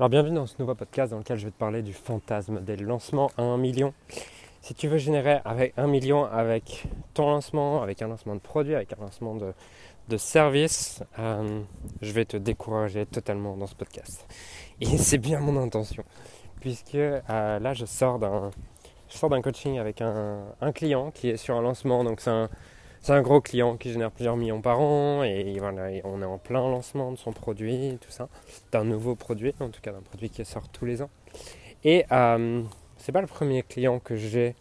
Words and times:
Alors 0.00 0.08
bienvenue 0.08 0.36
dans 0.36 0.46
ce 0.46 0.54
nouveau 0.58 0.74
podcast 0.74 1.10
dans 1.10 1.18
lequel 1.18 1.38
je 1.38 1.44
vais 1.44 1.50
te 1.50 1.58
parler 1.58 1.82
du 1.82 1.92
fantasme 1.92 2.62
des 2.62 2.76
lancements 2.76 3.30
à 3.36 3.42
1 3.42 3.58
million. 3.58 3.92
Si 4.62 4.72
tu 4.72 4.88
veux 4.88 4.96
générer 4.96 5.40
avec 5.44 5.74
1 5.76 5.86
million 5.88 6.24
avec 6.24 6.86
ton 7.12 7.28
lancement, 7.28 7.82
avec 7.82 8.00
un 8.00 8.08
lancement 8.08 8.34
de 8.34 8.40
produit, 8.40 8.74
avec 8.74 8.94
un 8.94 9.02
lancement 9.02 9.34
de, 9.34 9.52
de 10.08 10.16
service, 10.16 11.02
euh, 11.18 11.60
je 12.00 12.12
vais 12.12 12.24
te 12.24 12.38
décourager 12.38 13.04
totalement 13.04 13.58
dans 13.58 13.66
ce 13.66 13.74
podcast. 13.74 14.26
Et 14.80 14.86
c'est 14.96 15.18
bien 15.18 15.38
mon 15.38 15.62
intention. 15.62 16.02
Puisque 16.62 16.94
euh, 16.94 17.20
là 17.28 17.74
je 17.74 17.84
sors 17.84 18.18
d'un 18.18 18.52
d'un 19.28 19.42
coaching 19.42 19.78
avec 19.78 20.00
un, 20.00 20.46
un, 20.62 20.72
client 20.72 21.10
qui 21.10 21.28
est 21.28 21.36
sur 21.36 21.56
un 21.56 21.60
lancement. 21.60 22.04
Donc 22.04 22.22
c'est 22.22 22.30
un, 22.30 22.48
c'est 23.02 23.12
un 23.12 23.22
gros 23.22 23.40
client 23.40 23.76
qui 23.76 23.92
génère 23.92 24.10
plusieurs 24.10 24.36
millions 24.36 24.60
par 24.60 24.80
an 24.80 25.22
et 25.22 25.56
voilà, 25.58 25.88
on 26.04 26.20
est 26.20 26.26
en 26.26 26.38
plein 26.38 26.60
lancement 26.60 27.12
de 27.12 27.16
son 27.16 27.32
produit, 27.32 27.98
tout 28.00 28.10
ça, 28.10 28.28
d'un 28.72 28.84
nouveau 28.84 29.14
produit, 29.14 29.54
en 29.60 29.68
tout 29.68 29.80
cas 29.80 29.92
d'un 29.92 30.02
produit 30.02 30.28
qui 30.28 30.44
sort 30.44 30.68
tous 30.68 30.84
les 30.84 31.00
ans. 31.00 31.10
Et 31.82 32.04
euh, 32.12 32.62
c'est 32.98 33.12
pas 33.12 33.22
le 33.22 33.26
premier 33.26 33.62
client 33.62 34.00
que 34.00 34.16
j'ai, 34.16 34.54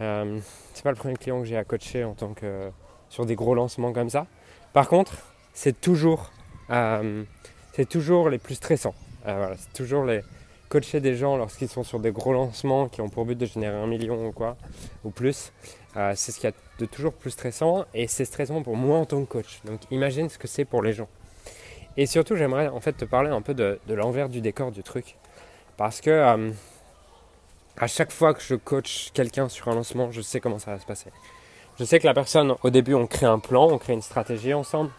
euh, 0.00 0.38
c'est 0.74 0.84
pas 0.84 0.92
le 0.92 0.96
premier 0.96 1.16
client 1.16 1.40
que 1.40 1.46
j'ai 1.46 1.56
à 1.56 1.64
coacher 1.64 2.04
en 2.04 2.14
tant 2.14 2.34
que 2.34 2.70
sur 3.08 3.26
des 3.26 3.34
gros 3.34 3.54
lancements 3.54 3.92
comme 3.92 4.10
ça. 4.10 4.26
Par 4.72 4.88
contre, 4.88 5.16
c'est 5.52 5.80
toujours, 5.80 6.30
euh, 6.70 7.24
c'est 7.72 7.88
toujours 7.88 8.28
les 8.28 8.38
plus 8.38 8.54
stressants. 8.54 8.94
Euh, 9.26 9.36
voilà, 9.36 9.56
c'est 9.56 9.72
toujours 9.72 10.04
les 10.04 10.20
coacher 10.68 11.00
des 11.00 11.16
gens 11.16 11.36
lorsqu'ils 11.36 11.68
sont 11.68 11.84
sur 11.84 12.00
des 12.00 12.12
gros 12.12 12.32
lancements 12.32 12.88
qui 12.88 13.00
ont 13.00 13.08
pour 13.08 13.24
but 13.24 13.36
de 13.36 13.46
générer 13.46 13.76
un 13.76 13.86
million 13.86 14.26
ou 14.26 14.32
quoi 14.32 14.56
ou 15.04 15.10
plus. 15.10 15.52
Euh, 15.96 16.12
c'est 16.14 16.32
ce 16.32 16.40
qui 16.40 16.46
y 16.46 16.50
a 16.50 16.52
de 16.78 16.86
toujours 16.86 17.12
plus 17.12 17.30
stressant 17.30 17.86
et 17.94 18.06
c'est 18.06 18.24
stressant 18.24 18.62
pour 18.62 18.76
moi 18.76 18.98
en 18.98 19.06
tant 19.06 19.24
que 19.24 19.30
coach. 19.30 19.60
Donc 19.64 19.80
imagine 19.90 20.28
ce 20.28 20.38
que 20.38 20.48
c'est 20.48 20.64
pour 20.64 20.82
les 20.82 20.92
gens. 20.92 21.08
Et 21.96 22.06
surtout, 22.06 22.36
j'aimerais 22.36 22.68
en 22.68 22.80
fait 22.80 22.92
te 22.92 23.04
parler 23.04 23.30
un 23.30 23.40
peu 23.40 23.54
de, 23.54 23.78
l'envers 23.88 24.28
du 24.28 24.40
décor 24.40 24.70
du 24.70 24.82
truc. 24.82 25.16
Parce 25.76 26.00
que 26.00 26.10
euh, 26.10 26.50
à 27.78 27.86
chaque 27.86 28.12
fois 28.12 28.34
que 28.34 28.42
je 28.42 28.54
coach 28.54 29.10
quelqu'un 29.14 29.48
sur 29.48 29.68
un 29.68 29.74
lancement, 29.74 30.10
je 30.10 30.20
sais 30.20 30.40
comment 30.40 30.58
ça 30.58 30.72
va 30.72 30.80
se 30.80 30.86
passer. 30.86 31.10
Je 31.78 31.84
sais 31.84 31.98
que 31.98 32.06
la 32.06 32.14
personne, 32.14 32.54
au 32.62 32.70
début, 32.70 32.94
on 32.94 33.06
crée 33.06 33.26
un 33.26 33.38
plan, 33.38 33.70
on 33.70 33.78
crée 33.78 33.92
une 33.92 34.02
stratégie 34.02 34.54
ensemble. 34.54 34.90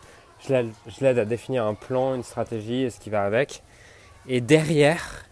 Je 0.47 0.53
l'aide 1.01 1.19
à 1.19 1.25
définir 1.25 1.65
un 1.65 1.73
plan, 1.73 2.13
une 2.13 2.23
stratégie 2.23 2.83
et 2.83 2.89
ce 2.89 2.99
qui 2.99 3.09
va 3.09 3.23
avec. 3.23 3.63
Et 4.27 4.41
derrière, 4.41 5.26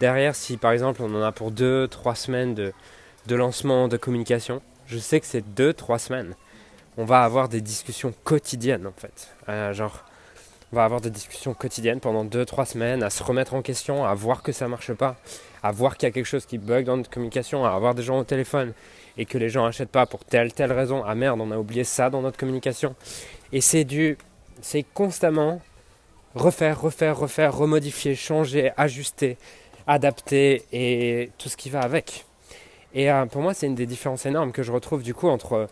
derrière, 0.00 0.34
si 0.34 0.56
par 0.56 0.72
exemple 0.72 1.02
on 1.02 1.14
en 1.14 1.22
a 1.22 1.32
pour 1.32 1.50
deux, 1.50 1.88
trois 1.88 2.14
semaines 2.14 2.54
de, 2.54 2.72
lancement 3.28 3.88
de 3.88 3.96
communication, 3.96 4.62
je 4.86 4.98
sais 4.98 5.20
que 5.20 5.26
c'est 5.26 5.42
deux, 5.54 5.72
trois 5.72 5.98
semaines. 5.98 6.34
On 6.96 7.04
va 7.04 7.22
avoir 7.24 7.48
des 7.48 7.60
discussions 7.60 8.14
quotidiennes 8.24 8.86
en 8.86 8.92
fait. 8.92 9.28
Euh, 9.48 9.72
genre, 9.72 10.04
on 10.72 10.76
va 10.76 10.84
avoir 10.84 11.00
des 11.00 11.10
discussions 11.10 11.54
quotidiennes 11.54 12.00
pendant 12.00 12.24
deux, 12.24 12.44
trois 12.44 12.66
semaines, 12.66 13.02
à 13.02 13.10
se 13.10 13.22
remettre 13.22 13.54
en 13.54 13.62
question, 13.62 14.04
à 14.04 14.14
voir 14.14 14.42
que 14.42 14.52
ça 14.52 14.68
marche 14.68 14.92
pas, 14.92 15.16
à 15.62 15.72
voir 15.72 15.96
qu'il 15.96 16.08
y 16.08 16.10
a 16.10 16.12
quelque 16.12 16.26
chose 16.26 16.46
qui 16.46 16.58
bug 16.58 16.84
dans 16.84 16.96
notre 16.96 17.10
communication, 17.10 17.64
à 17.64 17.70
avoir 17.70 17.94
des 17.94 18.02
gens 18.02 18.18
au 18.18 18.24
téléphone 18.24 18.72
et 19.18 19.26
que 19.26 19.38
les 19.38 19.48
gens 19.48 19.64
n'achètent 19.64 19.90
pas 19.90 20.06
pour 20.06 20.24
telle, 20.24 20.52
telle 20.52 20.72
raison. 20.72 21.02
Ah 21.06 21.14
merde, 21.14 21.40
on 21.40 21.50
a 21.50 21.58
oublié 21.58 21.84
ça 21.84 22.10
dans 22.10 22.22
notre 22.22 22.38
communication. 22.38 22.94
Et 23.52 23.60
c'est 23.60 23.84
du. 23.84 24.18
C'est 24.62 24.84
constamment 24.94 25.60
refaire, 26.34 26.80
refaire, 26.80 27.18
refaire, 27.18 27.56
remodifier, 27.56 28.14
changer, 28.14 28.70
ajuster, 28.76 29.38
adapter 29.86 30.64
et 30.72 31.30
tout 31.38 31.48
ce 31.48 31.56
qui 31.56 31.70
va 31.70 31.80
avec. 31.80 32.24
Et 32.94 33.10
euh, 33.10 33.26
pour 33.26 33.42
moi, 33.42 33.54
c'est 33.54 33.66
une 33.66 33.74
des 33.74 33.86
différences 33.86 34.26
énormes 34.26 34.52
que 34.52 34.62
je 34.62 34.72
retrouve 34.72 35.02
du 35.02 35.14
coup 35.14 35.28
entre 35.28 35.68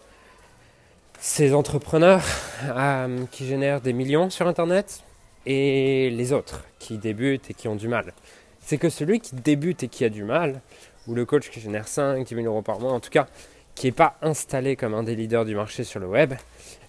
ces 1.21 1.55
entrepreneurs 1.55 2.25
euh, 2.65 3.25
qui 3.31 3.47
génèrent 3.47 3.81
des 3.81 3.93
millions 3.93 4.31
sur 4.31 4.47
Internet 4.47 5.03
et 5.47 6.11
les 6.11 6.33
autres 6.33 6.65
qui 6.79 6.99
débutent 6.99 7.51
et 7.51 7.55
qui 7.55 7.69
ont 7.69 7.77
du 7.77 7.89
mal. 7.89 8.13
C'est 8.61 8.79
que 8.79 8.89
celui 8.89 9.21
qui 9.21 9.35
débute 9.37 9.83
et 9.83 9.89
qui 9.89 10.05
a 10.05 10.09
du 10.09 10.25
mal, 10.25 10.61
ou 11.07 11.15
le 11.15 11.25
coach 11.27 11.51
qui 11.51 11.61
génère 11.61 11.87
5, 11.87 12.27
10 12.27 12.35
000 12.35 12.47
euros 12.47 12.63
par 12.63 12.81
mois, 12.81 12.93
en 12.93 13.01
tout 13.01 13.11
cas, 13.11 13.27
qui 13.75 13.87
n'est 13.87 13.93
pas 13.93 14.17
installé 14.23 14.77
comme 14.77 14.95
un 14.95 15.03
des 15.03 15.15
leaders 15.15 15.45
du 15.45 15.55
marché 15.55 15.85
sur 15.85 16.01
le 16.01 16.07
web, 16.07 16.35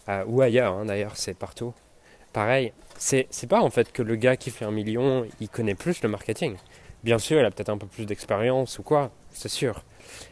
euh, 0.08 0.24
ou 0.28 0.42
ailleurs, 0.42 0.74
hein, 0.74 0.86
d'ailleurs, 0.86 1.16
c'est 1.16 1.34
partout. 1.34 1.74
Pareil, 2.32 2.74
c'est 2.98 3.28
pas 3.50 3.62
en 3.62 3.70
fait 3.70 3.92
que 3.92 4.02
le 4.02 4.16
gars 4.16 4.36
qui 4.36 4.52
fait 4.52 4.66
un 4.66 4.72
million, 4.72 5.26
il 5.40 5.50
connaît 5.50 5.76
plus 5.76 6.02
le 6.02 6.10
marketing. 6.10 6.56
Bien 7.06 7.20
sûr, 7.20 7.40
il 7.40 7.46
a 7.46 7.52
peut-être 7.52 7.70
un 7.70 7.78
peu 7.78 7.86
plus 7.86 8.08
d'expérience 8.08 8.80
ou 8.80 8.84
quoi, 8.84 9.12
c'est 9.30 9.48
sûr. 9.48 9.84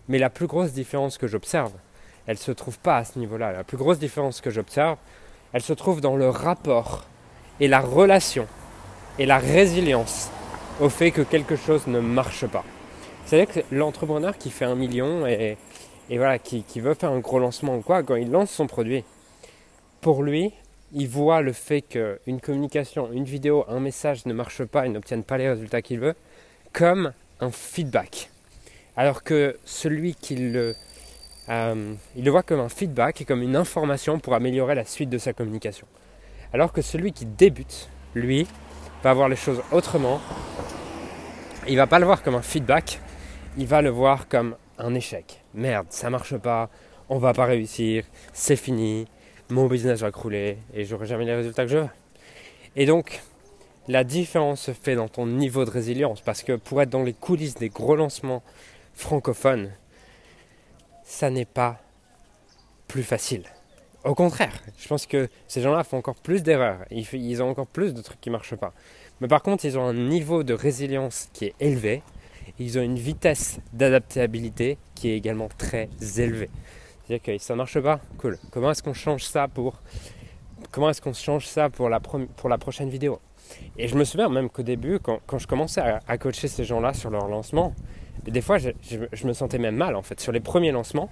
Mais 0.07 0.17
la 0.17 0.31
plus 0.31 0.47
grosse 0.47 0.71
différence 0.71 1.19
que 1.19 1.27
j'observe, 1.27 1.71
elle 2.25 2.33
ne 2.33 2.39
se 2.39 2.51
trouve 2.51 2.79
pas 2.79 2.97
à 2.97 3.05
ce 3.05 3.19
niveau-là. 3.19 3.51
La 3.51 3.63
plus 3.63 3.77
grosse 3.77 3.99
différence 3.99 4.41
que 4.41 4.49
j'observe, 4.49 4.97
elle 5.53 5.61
se 5.61 5.73
trouve 5.73 6.01
dans 6.01 6.15
le 6.15 6.27
rapport 6.27 7.05
et 7.59 7.67
la 7.67 7.79
relation 7.79 8.47
et 9.19 9.27
la 9.27 9.37
résilience 9.37 10.31
au 10.81 10.89
fait 10.89 11.11
que 11.11 11.21
quelque 11.21 11.55
chose 11.55 11.85
ne 11.85 11.99
marche 11.99 12.47
pas. 12.47 12.63
C'est-à-dire 13.27 13.53
que 13.53 13.59
l'entrepreneur 13.75 14.35
qui 14.39 14.49
fait 14.49 14.65
un 14.65 14.73
million 14.73 15.27
et, 15.27 15.59
voilà, 16.09 16.39
qui, 16.39 16.63
qui, 16.63 16.79
veut 16.79 16.95
faire 16.95 17.11
un 17.11 17.19
gros 17.19 17.37
lancement 17.37 17.75
ou 17.77 17.81
quoi, 17.81 18.01
quand 18.01 18.15
il 18.15 18.31
lance 18.31 18.49
son 18.49 18.65
produit, 18.65 19.03
pour 20.01 20.23
lui, 20.23 20.51
il 20.91 21.07
voit 21.07 21.43
le 21.43 21.53
fait 21.53 21.83
qu'une 21.83 22.41
communication, 22.41 23.11
une 23.11 23.25
vidéo, 23.25 23.63
un 23.67 23.79
message 23.79 24.25
ne 24.25 24.33
marche 24.33 24.63
pas 24.63 24.87
et 24.87 24.89
n'obtienne 24.89 25.23
pas 25.23 25.37
les 25.37 25.49
résultats 25.49 25.83
qu'il 25.83 25.99
veut 25.99 26.15
comme 26.73 27.13
un 27.39 27.51
feedback. 27.51 28.29
Alors 28.97 29.23
que 29.23 29.57
celui 29.63 30.15
qui 30.15 30.35
le, 30.35 30.75
euh, 31.49 31.93
le 32.15 32.31
voit 32.31 32.43
comme 32.43 32.59
un 32.59 32.69
feedback 32.69 33.21
et 33.21 33.25
comme 33.25 33.41
une 33.41 33.55
information 33.55 34.19
pour 34.19 34.33
améliorer 34.33 34.75
la 34.75 34.85
suite 34.85 35.09
de 35.09 35.17
sa 35.17 35.33
communication. 35.33 35.87
Alors 36.53 36.73
que 36.73 36.81
celui 36.81 37.13
qui 37.13 37.25
débute, 37.25 37.89
lui, 38.15 38.47
va 39.03 39.13
voir 39.13 39.29
les 39.29 39.35
choses 39.35 39.61
autrement. 39.71 40.21
Il 41.67 41.77
va 41.77 41.87
pas 41.87 41.99
le 41.99 42.05
voir 42.05 42.21
comme 42.21 42.35
un 42.35 42.41
feedback, 42.41 42.99
il 43.57 43.67
va 43.67 43.81
le 43.81 43.89
voir 43.89 44.27
comme 44.27 44.55
un 44.77 44.93
échec. 44.95 45.41
Merde, 45.53 45.87
ça 45.89 46.09
marche 46.09 46.37
pas, 46.37 46.69
on 47.09 47.17
va 47.17 47.33
pas 47.33 47.45
réussir, 47.45 48.03
c'est 48.33 48.55
fini, 48.55 49.07
mon 49.49 49.67
business 49.67 50.01
va 50.01 50.11
crouler 50.11 50.57
et 50.73 50.85
j'aurai 50.85 51.05
jamais 51.05 51.25
les 51.25 51.35
résultats 51.35 51.63
que 51.63 51.71
je 51.71 51.77
veux. 51.77 51.89
Et 52.75 52.85
donc, 52.85 53.21
la 53.87 54.03
différence 54.03 54.61
se 54.61 54.71
fait 54.71 54.95
dans 54.95 55.09
ton 55.09 55.25
niveau 55.25 55.65
de 55.65 55.69
résilience 55.69 56.21
parce 56.21 56.43
que 56.43 56.53
pour 56.55 56.81
être 56.81 56.89
dans 56.89 57.03
les 57.03 57.13
coulisses 57.13 57.55
des 57.55 57.69
gros 57.69 57.95
lancements 57.95 58.43
francophone, 58.93 59.71
ça 61.03 61.29
n'est 61.29 61.45
pas 61.45 61.79
plus 62.87 63.03
facile. 63.03 63.43
Au 64.03 64.15
contraire, 64.15 64.53
je 64.77 64.87
pense 64.87 65.05
que 65.05 65.29
ces 65.47 65.61
gens-là 65.61 65.83
font 65.83 65.97
encore 65.97 66.15
plus 66.15 66.43
d'erreurs. 66.43 66.79
Ils, 66.91 67.41
ont 67.41 67.49
encore 67.49 67.67
plus 67.67 67.93
de 67.93 68.01
trucs 68.01 68.19
qui 68.19 68.29
ne 68.29 68.33
marchent 68.33 68.55
pas. 68.55 68.73
Mais 69.21 69.27
par 69.27 69.41
contre, 69.41 69.65
ils 69.65 69.77
ont 69.77 69.85
un 69.85 69.93
niveau 69.93 70.43
de 70.43 70.53
résilience 70.53 71.29
qui 71.33 71.45
est 71.45 71.55
élevé. 71.59 72.03
Ils 72.59 72.77
ont 72.77 72.81
une 72.81 72.99
vitesse 72.99 73.59
d'adaptabilité 73.71 74.77
qui 74.95 75.09
est 75.09 75.17
également 75.17 75.47
très 75.57 75.89
élevée. 76.17 76.49
C'est-à-dire 77.07 77.23
que 77.23 77.37
ça 77.37 77.53
ne 77.53 77.59
marche 77.59 77.79
pas, 77.79 77.99
cool. 78.17 78.37
Comment 78.51 78.71
est-ce 78.71 78.83
qu'on 78.83 78.93
change 78.93 79.23
ça 79.23 79.47
ça 81.41 81.69
pour 81.69 81.89
la 81.89 82.57
prochaine 82.57 82.89
vidéo? 82.89 83.19
Et 83.77 83.87
je 83.87 83.95
me 83.95 84.03
souviens 84.03 84.29
même 84.29 84.49
qu'au 84.49 84.63
début, 84.63 84.99
quand, 84.99 85.37
je 85.37 85.47
commençais 85.47 85.81
à, 85.81 86.17
coacher 86.17 86.47
ces 86.47 86.63
gens-là 86.63 86.93
sur 86.93 87.09
leur 87.09 87.27
lancement, 87.27 87.73
des 88.25 88.41
fois, 88.41 88.57
je, 88.57 88.69
me 89.25 89.33
sentais 89.33 89.57
même 89.57 89.75
mal 89.75 89.95
en 89.95 90.01
fait. 90.01 90.19
Sur 90.19 90.31
les 90.31 90.39
premiers 90.39 90.71
lancements, 90.71 91.09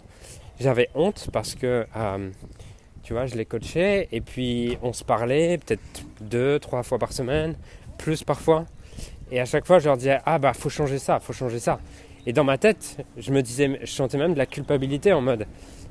j'avais 0.59 0.89
honte 0.95 1.29
parce 1.33 1.55
que, 1.55 1.85
euh, 1.95 2.29
tu 3.03 3.13
vois, 3.13 3.25
je 3.25 3.35
les 3.35 3.45
coachais 3.45 4.07
et 4.11 4.21
puis 4.21 4.77
on 4.81 4.93
se 4.93 5.03
parlait 5.03 5.57
peut-être 5.57 5.81
deux, 6.21 6.59
trois 6.59 6.83
fois 6.83 6.99
par 6.99 7.13
semaine, 7.13 7.55
plus 7.97 8.23
parfois. 8.23 8.65
Et 9.31 9.39
à 9.39 9.45
chaque 9.45 9.65
fois, 9.65 9.79
je 9.79 9.85
leur 9.85 9.97
disais, 9.97 10.19
ah 10.25 10.39
bah, 10.39 10.53
faut 10.53 10.69
changer 10.69 10.99
ça, 10.99 11.19
faut 11.19 11.33
changer 11.33 11.59
ça. 11.59 11.79
Et 12.25 12.33
dans 12.33 12.43
ma 12.43 12.57
tête, 12.57 13.03
je 13.17 13.31
me 13.31 13.41
disais, 13.41 13.79
je 13.81 13.91
sentais 13.91 14.17
même 14.17 14.33
de 14.33 14.37
la 14.37 14.45
culpabilité 14.45 15.11
en 15.11 15.21
mode, 15.21 15.47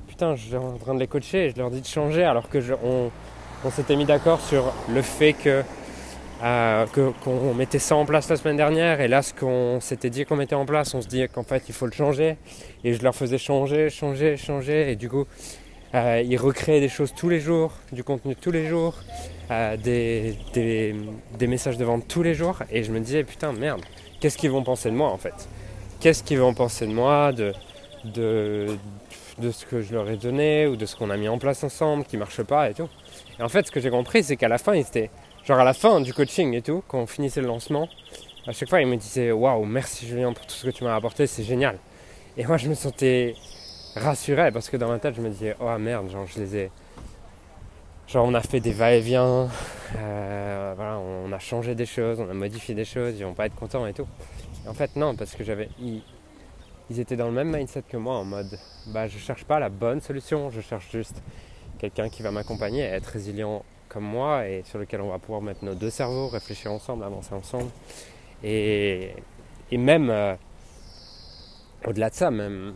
putain, 0.07 0.37
je 0.37 0.47
suis 0.47 0.57
en 0.57 0.77
train 0.79 0.95
de 0.95 1.01
les 1.01 1.09
coacher 1.09 1.47
et 1.47 1.51
je 1.51 1.57
leur 1.57 1.71
dis 1.71 1.81
de 1.81 1.87
changer 1.87 2.23
alors 2.23 2.49
que 2.49 2.59
on 2.83 3.71
s'était 3.71 3.97
mis 3.97 4.05
d'accord 4.05 4.41
sur 4.41 4.73
le 4.89 5.03
fait 5.03 5.33
que 5.33 5.63
qu'on 6.41 7.55
mettait 7.55 7.79
ça 7.79 7.97
en 7.97 8.07
place 8.07 8.29
la 8.29 8.37
semaine 8.37 8.57
dernière. 8.57 9.01
Et 9.01 9.09
là 9.09 9.23
ce 9.23 9.35
qu'on 9.35 9.81
s'était 9.81 10.11
dit 10.11 10.25
qu'on 10.25 10.37
mettait 10.37 10.55
en 10.55 10.67
place 10.67 10.95
on 10.95 11.03
se 11.03 11.09
dit 11.09 11.27
qu'en 11.29 11.43
fait 11.43 11.65
il 11.69 11.75
faut 11.75 11.87
le 11.87 11.93
changer. 11.93 12.37
Et 12.85 12.95
je 12.95 13.03
leur 13.03 13.15
faisais 13.15 13.39
changer, 13.39 13.91
changer, 13.91 14.37
changer. 14.37 14.93
Et 14.93 14.97
du 14.97 15.09
coup 15.09 15.27
euh, 15.95 16.23
ils 16.25 16.37
recréaient 16.37 16.81
des 16.81 16.89
choses 16.89 17.13
tous 17.15 17.29
les 17.29 17.41
jours, 17.41 17.73
du 17.93 18.05
contenu 18.05 18.37
tous 18.37 18.53
les 18.53 18.69
jours, 18.69 18.95
euh, 19.51 19.77
des, 19.77 20.37
des, 20.55 21.47
messages 21.49 21.77
de 21.77 21.85
vente 21.85 22.07
tous 22.07 22.23
les 22.23 22.35
jours. 22.35 22.59
Et 22.71 22.85
je 22.85 22.93
me 22.93 23.01
disais 23.01 23.25
putain 23.25 23.53
merde, 23.53 23.83
qu'est-ce 24.21 24.39
qu'ils 24.39 24.51
vont 24.51 24.63
penser 24.63 24.91
de 24.91 24.95
moi 24.95 25.11
en 25.11 25.19
fait? 25.19 25.49
Qu'est-ce 25.99 26.23
qu'ils 26.23 26.39
vont 26.39 26.55
penser 26.55 26.87
de 26.87 26.93
moi, 26.93 27.33
de, 27.33 27.53
de, 28.05 28.67
de 29.41 29.51
ce 29.51 29.67
que 29.67 29.83
je 29.83 29.93
leur 29.93 30.09
ai 30.09 30.17
donné 30.17 30.67
ou 30.67 30.77
de 30.77 30.87
ce 30.87 30.95
qu'on 30.95 31.11
a 31.11 31.17
mis 31.17 31.29
en 31.29 31.39
place 31.39 31.65
ensemble 31.65 32.05
qui 32.05 32.17
marche 32.17 32.43
pas 32.43 32.71
et 32.71 32.75
tout. 32.75 32.89
Et 33.39 33.43
en 33.43 33.49
fait 33.49 33.67
ce 33.67 33.73
que 33.73 33.81
j'ai 33.81 33.91
compris 33.91 34.23
c'est 34.23 34.37
qu'à 34.37 34.49
la 34.49 34.59
fin 34.59 34.75
ils 34.75 34.83
étaient 34.83 35.11
genre 35.45 35.59
à 35.59 35.65
la 35.65 35.73
fin 35.73 36.01
du 36.01 36.13
coaching 36.13 36.55
et 36.55 36.63
tout, 36.63 36.83
quand 36.89 36.99
on 36.99 37.07
finissait 37.07 37.41
le 37.41 37.47
lancement, 37.47 37.89
à 38.47 38.53
chaque 38.53 38.69
fois 38.69 38.81
il 38.81 38.87
me 38.87 38.97
disait 38.97 39.33
waouh 39.33 39.65
merci 39.65 40.07
Julien 40.07 40.33
pour 40.33 40.47
tout 40.47 40.55
ce 40.55 40.67
que 40.67 40.71
tu 40.71 40.85
m'as 40.85 40.95
apporté, 40.95 41.27
c'est 41.27 41.45
génial. 41.45 41.79
Et 42.37 42.47
moi 42.47 42.57
je 42.57 42.69
me 42.69 42.75
sentais 42.75 43.35
rassuré 43.97 44.53
parce 44.53 44.69
que 44.69 44.77
dans 44.77 44.89
ma 44.89 44.99
tête 44.99 45.15
je 45.17 45.21
me 45.21 45.31
disais 45.31 45.57
oh 45.61 45.79
merde, 45.79 46.11
genre 46.11 46.27
je 46.27 46.41
les 46.41 46.57
ai 46.57 46.71
genre 48.07 48.27
on 48.27 48.35
a 48.35 48.41
fait 48.41 48.61
des 48.61 48.73
va-et-vient, 48.73 49.49
euh, 49.97 50.73
voilà, 50.77 50.99
on 50.99 51.31
a 51.33 51.39
changé 51.39 51.75
des 51.75 51.87
choses, 51.87 52.19
on 52.21 52.29
a 52.29 52.35
modifié 52.35 52.75
des 52.75 52.85
choses, 52.85 53.15
ils 53.19 53.25
vont 53.25 53.35
pas 53.35 53.47
être 53.47 53.55
contents 53.55 53.87
et 53.87 53.93
tout. 53.93 54.07
en 54.67 54.75
fait 54.75 54.97
non, 54.97 55.15
parce 55.15 55.35
que 55.35 55.45
j'avais, 55.45 55.69
ils, 55.81 56.03
étaient 56.99 57.17
dans 57.17 57.27
le 57.27 57.33
même 57.33 57.55
mindset 57.57 57.83
que 57.83 57.97
moi 57.97 58.17
en 58.17 58.25
mode, 58.25 58.59
bah 58.89 59.07
je 59.07 59.17
cherche 59.19 59.45
pas 59.45 59.61
la 59.61 59.69
bonne 59.69 60.01
solution, 60.01 60.51
je 60.51 60.61
cherche 60.61 60.91
juste 60.91 61.23
quelqu'un 61.79 62.09
qui 62.09 62.23
va 62.23 62.33
m'accompagner, 62.33 62.83
être 62.83 63.07
résilient 63.07 63.65
comme 63.91 64.05
moi 64.05 64.47
et 64.49 64.63
sur 64.65 64.79
lequel 64.79 65.03
on 65.03 65.11
va 65.11 65.19
pouvoir 65.19 65.43
mettre 65.43 65.65
nos 65.65 65.75
deux 65.75 65.91
cerveaux, 65.91 66.29
réfléchir 66.29 66.73
ensemble, 66.73 67.05
avancer 67.05 67.35
ensemble. 67.35 67.71
Et, 68.43 69.13
même 69.73 70.09
euh, 70.11 70.35
au-delà 71.87 72.09
de 72.09 72.15
ça, 72.15 72.31
même, 72.31 72.75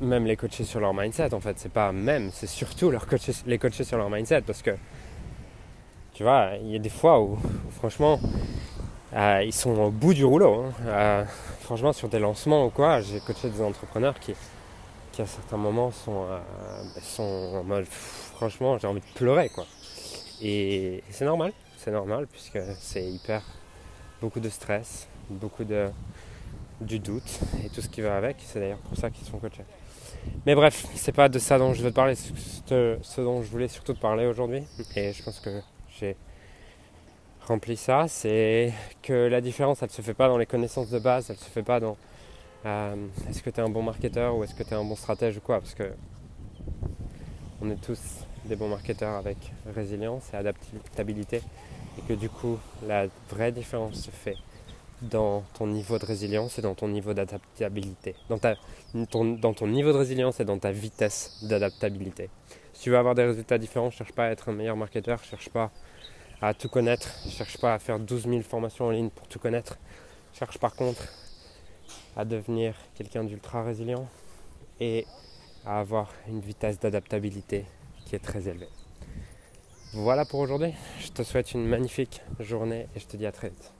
même 0.00 0.26
les 0.26 0.36
coacher 0.36 0.64
sur 0.64 0.80
leur 0.80 0.94
mindset, 0.94 1.34
en 1.34 1.40
fait, 1.40 1.58
c'est 1.58 1.72
pas 1.72 1.92
même, 1.92 2.30
c'est 2.32 2.46
surtout 2.46 2.90
leur 2.90 3.06
coacher, 3.06 3.32
les 3.46 3.58
coacher 3.58 3.84
sur 3.84 3.98
leur 3.98 4.10
mindset 4.10 4.42
parce 4.42 4.62
que 4.62 4.72
tu 6.12 6.22
vois, 6.22 6.50
il 6.60 6.70
y 6.70 6.76
a 6.76 6.78
des 6.78 6.90
fois 6.90 7.20
où, 7.20 7.38
franchement, 7.78 8.20
euh, 9.14 9.42
ils 9.44 9.54
sont 9.54 9.70
au 9.78 9.90
bout 9.90 10.12
du 10.12 10.24
rouleau. 10.24 10.64
Hein. 10.64 10.72
Euh, 10.84 11.24
franchement, 11.60 11.94
sur 11.94 12.08
des 12.08 12.18
lancements 12.18 12.66
ou 12.66 12.70
quoi, 12.70 13.00
j'ai 13.00 13.20
coaché 13.20 13.48
des 13.48 13.62
entrepreneurs 13.62 14.20
qui, 14.20 14.34
qui 15.12 15.22
à 15.22 15.26
certains 15.26 15.56
moments 15.56 15.90
sont, 15.90 16.26
sont 17.00 17.22
en 17.54 17.64
mode, 17.64 17.86
franchement, 17.86 18.76
j'ai 18.76 18.86
envie 18.86 19.00
de 19.00 19.18
pleurer, 19.18 19.48
quoi. 19.48 19.64
Et, 20.42 21.02
c'est 21.10 21.24
normal, 21.24 21.52
c'est 21.76 21.90
normal 21.90 22.26
puisque 22.26 22.58
c'est 22.78 23.04
hyper 23.04 23.42
beaucoup 24.20 24.40
de 24.40 24.48
stress, 24.48 25.08
beaucoup 25.28 25.64
de 25.64 25.88
du 26.80 26.98
doute 26.98 27.40
et 27.62 27.68
tout 27.68 27.82
ce 27.82 27.88
qui 27.88 28.00
va 28.00 28.16
avec. 28.16 28.36
C'est 28.40 28.60
d'ailleurs 28.60 28.78
pour 28.78 28.96
ça 28.96 29.10
qu'ils 29.10 29.26
sont 29.26 29.38
coachés. 29.38 29.64
Mais 30.46 30.54
bref, 30.54 30.86
c'est 30.94 31.12
pas 31.12 31.28
de 31.28 31.38
ça 31.38 31.58
dont 31.58 31.74
je 31.74 31.82
veux 31.82 31.90
te 31.90 31.94
parler, 31.94 32.14
c'est 32.14 32.32
ce 32.66 33.20
dont 33.20 33.42
je 33.42 33.50
voulais 33.50 33.68
surtout 33.68 33.92
te 33.92 34.00
parler 34.00 34.26
aujourd'hui. 34.26 34.62
Et 34.96 35.12
je 35.12 35.22
pense 35.22 35.40
que 35.40 35.60
j'ai 35.98 36.16
rempli 37.46 37.76
ça. 37.76 38.06
C'est 38.08 38.72
que 39.02 39.28
la 39.28 39.40
différence, 39.40 39.82
elle 39.82 39.90
se 39.90 40.02
fait 40.02 40.14
pas 40.14 40.28
dans 40.28 40.38
les 40.38 40.46
connaissances 40.46 40.90
de 40.90 40.98
base, 40.98 41.30
elle 41.30 41.36
se 41.36 41.50
fait 41.50 41.62
pas 41.62 41.80
dans 41.80 41.96
euh, 42.66 42.94
est-ce 43.28 43.42
que 43.42 43.50
tu 43.50 43.60
es 43.60 43.62
un 43.62 43.68
bon 43.68 43.82
marketeur 43.82 44.36
ou 44.36 44.44
est-ce 44.44 44.54
que 44.54 44.62
tu 44.62 44.70
es 44.70 44.74
un 44.74 44.84
bon 44.84 44.96
stratège 44.96 45.36
ou 45.36 45.40
quoi. 45.40 45.60
Parce 45.60 45.74
que 45.74 45.92
on 47.62 47.70
est 47.70 47.80
tous 47.80 48.00
des 48.44 48.56
bons 48.56 48.68
marketeurs 48.68 49.16
avec 49.16 49.36
résilience 49.74 50.30
et 50.32 50.36
adaptabilité 50.36 51.42
et 51.98 52.02
que 52.02 52.14
du 52.14 52.28
coup 52.28 52.58
la 52.86 53.06
vraie 53.28 53.52
différence 53.52 53.94
se 53.94 54.10
fait 54.10 54.36
dans 55.02 55.42
ton 55.54 55.66
niveau 55.66 55.98
de 55.98 56.04
résilience 56.04 56.58
et 56.58 56.62
dans 56.62 56.74
ton 56.74 56.88
niveau 56.88 57.14
d'adaptabilité. 57.14 58.14
Dans, 58.28 58.38
ton 59.54 59.66
niveau 59.66 59.92
de 59.92 59.96
résilience 59.96 60.40
et 60.40 60.44
dans 60.44 60.58
ta 60.58 60.72
vitesse 60.72 61.38
d'adaptabilité. 61.42 62.28
Si 62.74 62.82
tu 62.82 62.90
veux 62.90 62.98
avoir 62.98 63.14
des 63.14 63.24
résultats 63.24 63.58
différents, 63.58 63.90
cherche 63.90 64.12
pas 64.12 64.26
à 64.26 64.30
être 64.30 64.50
un 64.50 64.52
meilleur 64.52 64.76
marketeur, 64.76 65.22
cherche 65.24 65.48
pas 65.48 65.70
à 66.42 66.54
tout 66.54 66.68
connaître, 66.68 67.08
cherche 67.28 67.58
pas 67.58 67.74
à 67.74 67.78
faire 67.78 67.98
12 67.98 68.24
000 68.28 68.42
formations 68.42 68.86
en 68.86 68.90
ligne 68.90 69.10
pour 69.10 69.26
tout 69.26 69.38
connaître. 69.38 69.78
Cherche 70.34 70.58
par 70.58 70.74
contre 70.74 71.02
à 72.16 72.24
devenir 72.24 72.74
quelqu'un 72.94 73.24
d'ultra 73.24 73.62
résilient 73.62 74.06
et 74.80 75.06
à 75.66 75.80
avoir 75.80 76.12
une 76.28 76.40
vitesse 76.40 76.78
d'adaptabilité 76.78 77.64
est 78.16 78.20
très 78.20 78.48
élevé. 78.48 78.68
Voilà 79.92 80.24
pour 80.24 80.40
aujourd'hui. 80.40 80.72
Je 81.00 81.08
te 81.08 81.22
souhaite 81.22 81.52
une 81.52 81.66
magnifique 81.66 82.22
journée 82.38 82.86
et 82.94 83.00
je 83.00 83.06
te 83.06 83.16
dis 83.16 83.26
à 83.26 83.32
très 83.32 83.48
vite. 83.48 83.72